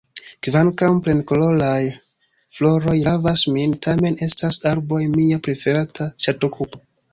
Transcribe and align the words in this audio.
Kvankam 0.45 0.95
plenkoloraj 1.07 1.83
floroj 2.61 2.97
ravas 3.09 3.45
min, 3.59 3.77
tamen 3.89 4.19
estas 4.31 4.61
arboj 4.73 5.05
mia 5.15 5.41
preferata 5.51 6.11
ŝatokupo. 6.29 6.85